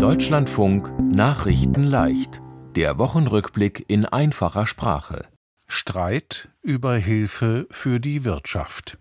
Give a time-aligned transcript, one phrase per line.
[0.00, 2.40] Deutschlandfunk Nachrichten leicht.
[2.74, 5.26] Der Wochenrückblick in einfacher Sprache.
[5.68, 8.96] Streit über Hilfe für die Wirtschaft.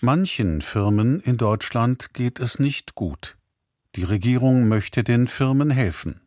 [0.00, 3.36] Manchen Firmen in Deutschland geht es nicht gut.
[3.96, 6.20] Die Regierung möchte den Firmen helfen.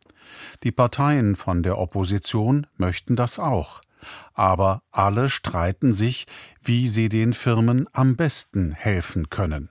[0.62, 3.80] Die Parteien von der Opposition möchten das auch.
[4.34, 6.26] Aber alle streiten sich,
[6.62, 9.70] wie sie den Firmen am besten helfen können.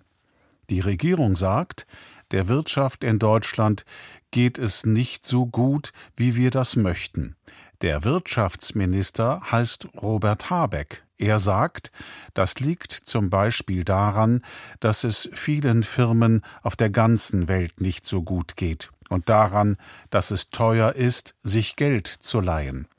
[0.72, 1.86] Die Regierung sagt,
[2.32, 3.86] der Wirtschaft in Deutschland
[4.32, 7.36] geht es nicht so gut, wie wir das möchten.
[7.82, 11.04] Der Wirtschaftsminister heißt Robert Habeck.
[11.18, 11.92] Er sagt,
[12.34, 14.42] das liegt zum Beispiel daran,
[14.80, 19.78] dass es vielen Firmen auf der ganzen Welt nicht so gut geht und daran,
[20.10, 22.90] dass es teuer ist, sich Geld zu leihen.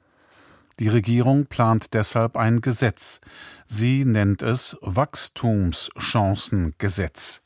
[0.79, 3.23] Die Regierung plant deshalb ein Gesetz.
[3.67, 7.41] Sie nennt es Wachstumschancengesetz.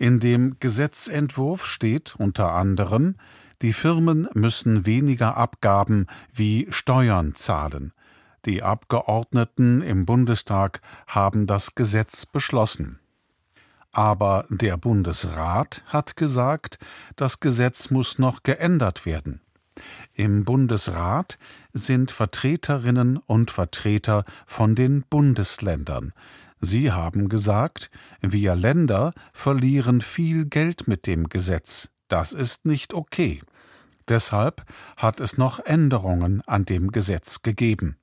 [0.00, 3.16] In dem Gesetzentwurf steht unter anderem,
[3.60, 7.92] die Firmen müssen weniger Abgaben wie Steuern zahlen.
[8.46, 12.98] Die Abgeordneten im Bundestag haben das Gesetz beschlossen.
[13.92, 16.78] Aber der Bundesrat hat gesagt,
[17.16, 19.42] das Gesetz muss noch geändert werden.
[20.14, 21.38] Im Bundesrat
[21.74, 26.14] sind Vertreterinnen und Vertreter von den Bundesländern.
[26.60, 31.88] Sie haben gesagt, wir Länder verlieren viel Geld mit dem Gesetz.
[32.08, 33.40] Das ist nicht okay.
[34.08, 34.64] Deshalb
[34.96, 37.96] hat es noch Änderungen an dem Gesetz gegeben.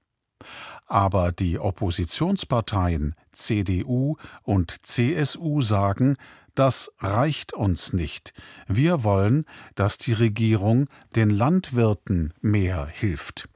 [0.86, 6.16] Aber die Oppositionsparteien CDU und CSU sagen,
[6.56, 8.34] das reicht uns nicht.
[8.68, 13.50] Wir wollen, dass die Regierung den Landwirten mehr hilft.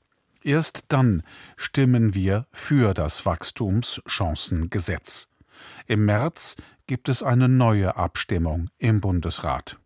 [0.44, 1.24] Erst dann
[1.56, 5.28] stimmen wir für das Wachstumschancengesetz.
[5.86, 6.56] Im März
[6.88, 9.78] gibt es eine neue Abstimmung im Bundesrat.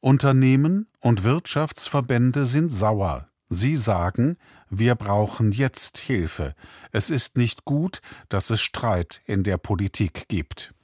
[0.00, 3.28] Unternehmen und Wirtschaftsverbände sind sauer.
[3.48, 4.36] Sie sagen,
[4.68, 6.54] wir brauchen jetzt Hilfe.
[6.90, 10.74] Es ist nicht gut, dass es Streit in der Politik gibt.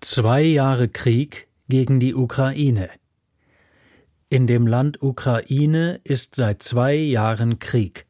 [0.00, 2.90] Zwei Jahre Krieg gegen die Ukraine.
[4.32, 8.06] In dem Land Ukraine ist seit zwei Jahren Krieg.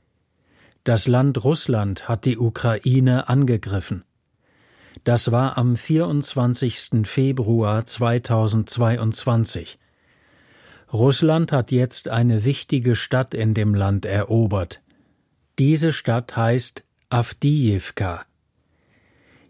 [0.84, 4.04] Das Land Russland hat die Ukraine angegriffen.
[5.04, 7.06] Das war am 24.
[7.08, 9.78] Februar 2022.
[10.92, 14.82] Russland hat jetzt eine wichtige Stadt in dem Land erobert.
[15.58, 18.26] Diese Stadt heißt Avdiivka.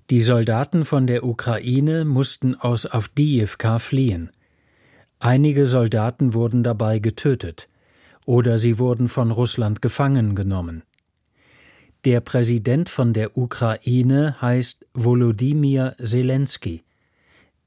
[0.09, 4.31] Die Soldaten von der Ukraine mussten aus Avdiivka fliehen.
[5.23, 7.69] Einige Soldaten wurden dabei getötet
[8.25, 10.83] oder sie wurden von Russland gefangen genommen.
[12.07, 16.85] Der Präsident von der Ukraine heißt Volodymyr Zelensky.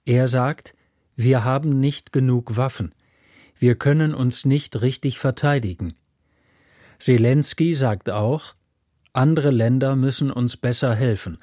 [0.03, 0.73] Er sagt,
[1.15, 2.95] wir haben nicht genug Waffen,
[3.59, 5.93] wir können uns nicht richtig verteidigen.
[6.97, 8.55] Zelensky sagt auch,
[9.13, 11.37] andere Länder müssen uns besser helfen,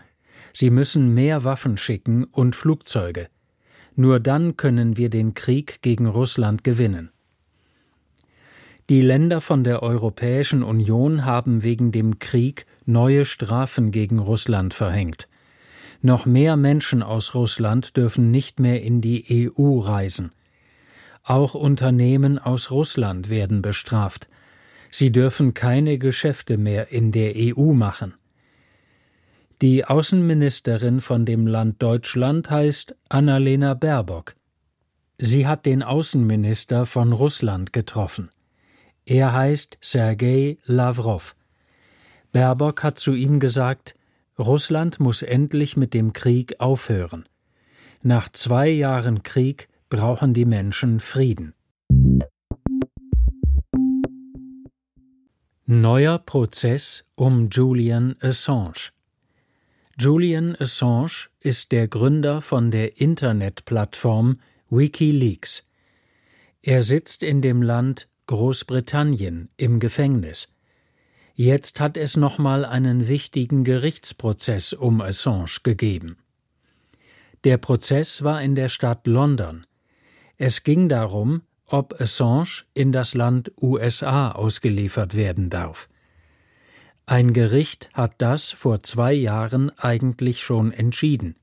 [0.53, 3.28] sie müssen mehr Waffen schicken und Flugzeuge.
[3.97, 7.11] Nur dann können wir den Krieg gegen Russland gewinnen.
[8.89, 15.29] Die Länder von der Europäischen Union haben wegen dem Krieg neue Strafen gegen Russland verhängt.
[16.03, 20.33] Noch mehr Menschen aus Russland dürfen nicht mehr in die EU reisen.
[21.23, 24.29] Auch Unternehmen aus Russland werden bestraft.
[24.91, 28.15] Sie dürfen keine Geschäfte mehr in der EU machen.
[29.62, 34.34] Die Außenministerin von dem Land Deutschland heißt Annalena Baerbock.
[35.19, 38.31] Sie hat den Außenminister von Russland getroffen.
[39.04, 41.37] Er heißt Sergei Lavrov.
[42.32, 43.93] Baerbock hat zu ihm gesagt,
[44.38, 47.28] Russland muss endlich mit dem Krieg aufhören.
[48.03, 51.53] Nach zwei Jahren Krieg brauchen die Menschen Frieden.
[55.66, 58.91] Neuer Prozess um Julian Assange.
[60.03, 64.38] Julian Assange ist der Gründer von der Internetplattform
[64.70, 65.69] Wikileaks.
[66.62, 70.55] Er sitzt in dem Land Großbritannien im Gefängnis.
[71.35, 76.17] Jetzt hat es nochmal einen wichtigen Gerichtsprozess um Assange gegeben.
[77.44, 79.67] Der Prozess war in der Stadt London.
[80.38, 85.89] Es ging darum, ob Assange in das Land USA ausgeliefert werden darf.
[87.11, 91.35] Ein Gericht hat das vor zwei Jahren eigentlich schon entschieden.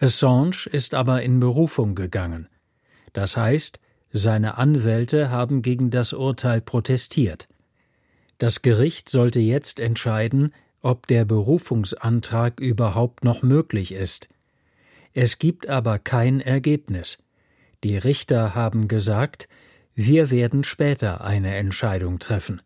[0.00, 2.48] Assange ist aber in Berufung gegangen.
[3.12, 3.78] Das heißt,
[4.12, 7.46] seine Anwälte haben gegen das Urteil protestiert.
[8.38, 14.28] Das Gericht sollte jetzt entscheiden, ob der Berufungsantrag überhaupt noch möglich ist.
[15.14, 17.22] Es gibt aber kein Ergebnis.
[17.84, 19.48] Die Richter haben gesagt,
[19.94, 22.60] wir werden später eine Entscheidung treffen.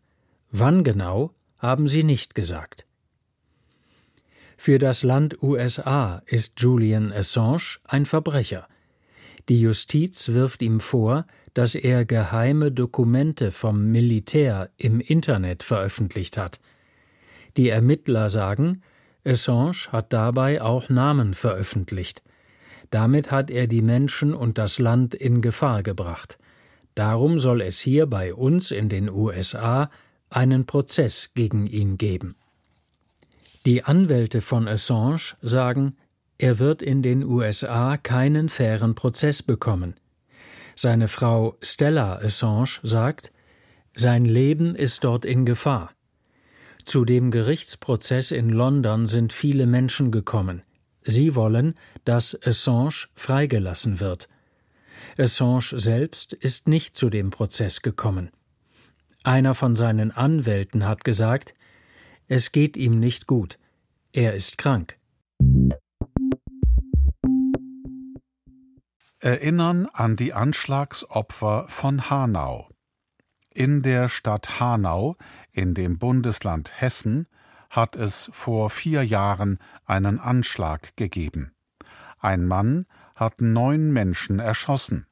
[0.49, 2.85] Wann genau, haben sie nicht gesagt.
[4.57, 8.67] Für das Land USA ist Julian Assange ein Verbrecher.
[9.49, 16.59] Die Justiz wirft ihm vor, dass er geheime Dokumente vom Militär im Internet veröffentlicht hat.
[17.55, 18.81] Die Ermittler sagen,
[19.23, 22.23] Assange hat dabei auch Namen veröffentlicht.
[22.89, 26.37] Damit hat er die Menschen und das Land in Gefahr gebracht.
[26.95, 29.89] Darum soll es hier bei uns in den USA
[30.29, 32.35] einen Prozess gegen ihn geben.
[33.65, 35.97] Die Anwälte von Assange sagen,
[36.37, 39.95] er wird in den USA keinen fairen Prozess bekommen.
[40.75, 43.31] Seine Frau Stella Assange sagt,
[43.95, 45.91] sein Leben ist dort in Gefahr.
[46.85, 50.61] Zu dem Gerichtsprozess in London sind viele Menschen gekommen.
[51.03, 51.73] Sie wollen,
[52.05, 54.29] dass Assange freigelassen wird.
[55.17, 58.29] Assange selbst ist nicht zu dem Prozess gekommen.
[59.27, 61.53] Einer von seinen Anwälten hat gesagt,
[62.29, 63.59] es geht ihm nicht gut,
[64.13, 64.97] er ist krank.
[69.19, 72.69] Erinnern an die Anschlagsopfer von Hanau.
[73.53, 75.17] In der Stadt Hanau,
[75.51, 77.27] in dem Bundesland Hessen,
[77.69, 81.51] hat es vor vier Jahren einen Anschlag gegeben.
[82.21, 85.05] Ein Mann hat neun Menschen erschossen.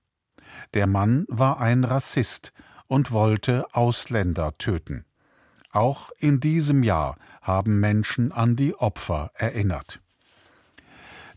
[0.73, 2.53] Der Mann war ein Rassist
[2.87, 5.05] und wollte Ausländer töten.
[5.71, 9.99] Auch in diesem Jahr haben Menschen an die Opfer erinnert.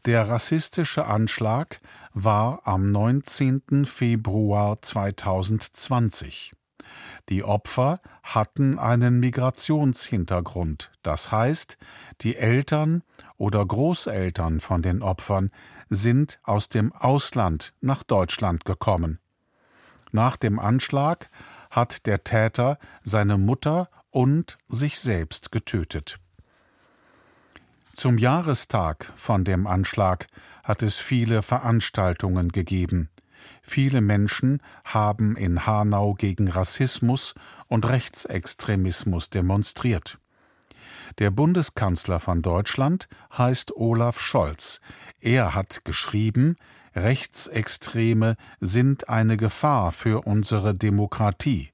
[0.04, 1.78] Der rassistische Anschlag
[2.14, 3.84] war am 19.
[3.84, 6.52] Februar 2020.
[7.28, 11.76] Die Opfer hatten einen Migrationshintergrund, das heißt,
[12.22, 13.02] die Eltern
[13.36, 15.50] oder Großeltern von den Opfern
[15.90, 19.18] sind aus dem Ausland nach Deutschland gekommen.
[20.12, 21.28] Nach dem Anschlag
[21.70, 26.18] hat der Täter seine Mutter und sich selbst getötet.
[27.92, 30.26] Zum Jahrestag von dem Anschlag
[30.62, 33.10] hat es viele Veranstaltungen gegeben.
[33.62, 37.34] Viele Menschen haben in Hanau gegen Rassismus
[37.66, 40.18] und Rechtsextremismus demonstriert.
[41.18, 44.80] Der Bundeskanzler von Deutschland heißt Olaf Scholz.
[45.20, 46.56] Er hat geschrieben,
[47.02, 51.70] Rechtsextreme sind eine Gefahr für unsere Demokratie.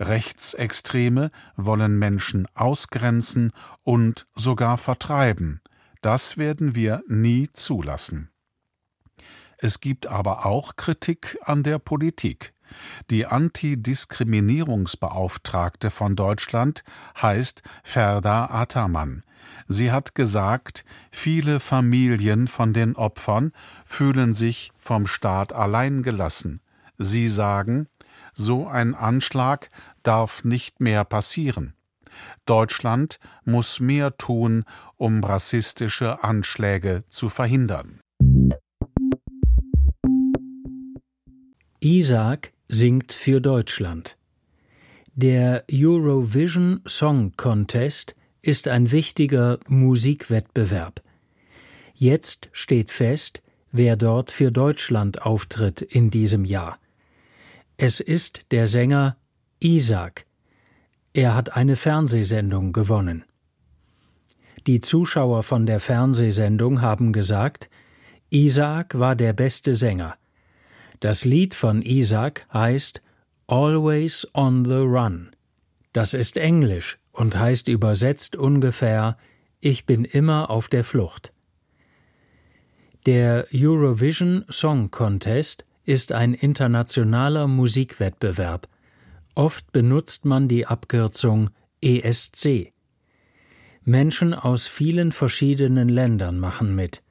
[0.00, 3.52] Rechtsextreme wollen Menschen ausgrenzen
[3.82, 5.60] und sogar vertreiben.
[6.00, 8.30] Das werden wir nie zulassen.
[9.58, 12.53] Es gibt aber auch Kritik an der Politik.
[13.10, 16.84] Die Antidiskriminierungsbeauftragte von Deutschland
[17.20, 19.24] heißt Ferda Ataman.
[19.68, 23.52] Sie hat gesagt, viele Familien von den Opfern
[23.84, 26.60] fühlen sich vom Staat allein gelassen.
[26.98, 27.88] Sie sagen,
[28.34, 29.68] so ein Anschlag
[30.02, 31.74] darf nicht mehr passieren.
[32.46, 34.64] Deutschland muss mehr tun,
[34.96, 38.00] um rassistische Anschläge zu verhindern.
[41.80, 44.16] Isaac singt für Deutschland.
[45.14, 51.00] Der Eurovision Song Contest ist ein wichtiger Musikwettbewerb.
[51.94, 56.78] Jetzt steht fest, wer dort für Deutschland auftritt in diesem Jahr.
[57.76, 59.16] Es ist der Sänger
[59.60, 60.26] Isaac.
[61.12, 63.24] Er hat eine Fernsehsendung gewonnen.
[64.66, 67.70] Die Zuschauer von der Fernsehsendung haben gesagt,
[68.30, 70.16] Isaac war der beste Sänger.
[71.00, 73.02] Das Lied von Isaac heißt
[73.46, 75.30] Always on the Run.
[75.92, 79.16] Das ist Englisch und heißt übersetzt ungefähr
[79.60, 81.32] Ich bin immer auf der Flucht.
[83.06, 88.66] Der Eurovision Song Contest ist ein internationaler Musikwettbewerb.
[89.34, 91.50] Oft benutzt man die Abkürzung
[91.82, 92.72] ESC.
[93.84, 97.03] Menschen aus vielen verschiedenen Ländern machen mit.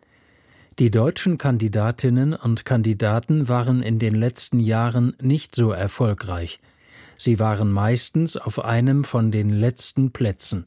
[0.80, 6.60] Die deutschen Kandidatinnen und Kandidaten waren in den letzten Jahren nicht so erfolgreich.
[7.16, 10.66] Sie waren meistens auf einem von den letzten Plätzen.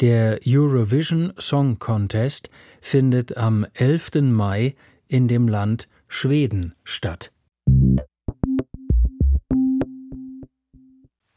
[0.00, 4.10] Der Eurovision Song Contest findet am 11.
[4.30, 4.76] Mai
[5.08, 7.32] in dem Land Schweden statt.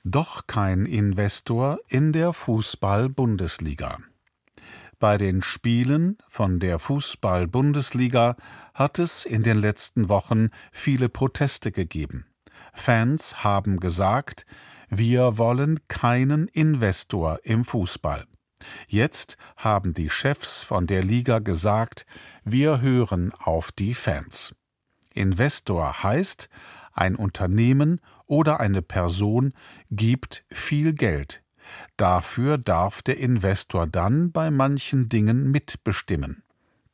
[0.04, 3.98] Doch kein Investor in der Fußball-Bundesliga.
[5.02, 8.36] Bei den Spielen von der Fußball-Bundesliga
[8.76, 12.28] hat es in den letzten Wochen viele Proteste gegeben.
[12.72, 14.46] Fans haben gesagt,
[14.92, 18.26] wir wollen keinen Investor im Fußball.
[18.88, 22.06] Jetzt haben die Chefs von der Liga gesagt,
[22.44, 24.56] wir hören auf die Fans.
[25.16, 26.48] Investor heißt,
[26.94, 29.54] ein Unternehmen oder eine Person
[29.90, 31.42] gibt viel Geld.
[31.98, 36.44] Dafür darf der Investor dann bei manchen Dingen mitbestimmen.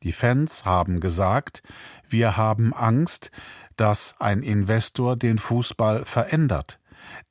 [0.02, 1.62] Die Fans haben gesagt,
[2.08, 3.30] wir haben Angst,
[3.76, 6.78] dass ein Investor den Fußball verändert.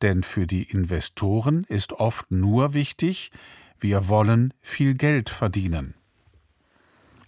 [0.01, 3.31] Denn für die Investoren ist oft nur wichtig,
[3.79, 5.93] wir wollen viel Geld verdienen.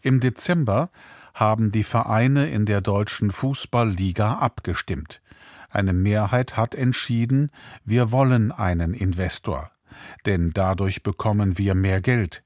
[0.01, 0.89] Im Dezember
[1.34, 5.22] haben die Vereine in der deutschen Fußballliga abgestimmt.
[5.69, 7.51] Eine Mehrheit hat entschieden,
[7.86, 9.72] wir wollen einen Investor,
[10.25, 12.43] denn dadurch bekommen wir mehr Geld.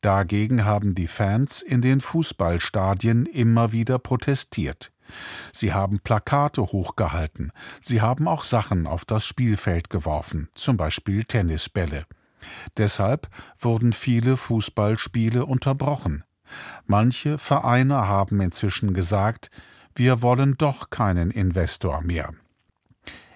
[0.00, 4.92] Dagegen haben die Fans in den Fußballstadien immer wieder protestiert.
[5.52, 12.04] Sie haben Plakate hochgehalten, sie haben auch Sachen auf das Spielfeld geworfen, zum Beispiel Tennisbälle.
[12.76, 13.28] Deshalb
[13.58, 16.24] wurden viele Fußballspiele unterbrochen.
[16.86, 19.50] Manche Vereine haben inzwischen gesagt,
[19.94, 22.32] wir wollen doch keinen Investor mehr.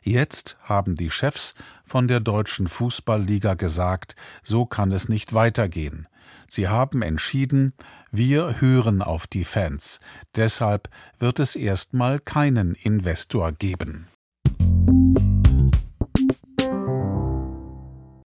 [0.02, 1.54] Jetzt haben die Chefs
[1.84, 6.08] von der deutschen Fußballliga gesagt, so kann es nicht weitergehen.
[6.46, 7.72] Sie haben entschieden,
[8.10, 10.00] wir hören auf die Fans.
[10.34, 14.08] Deshalb wird es erstmal keinen Investor geben.